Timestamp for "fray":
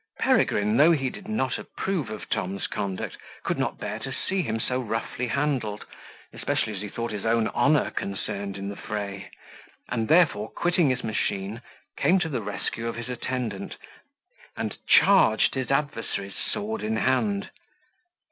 8.75-9.29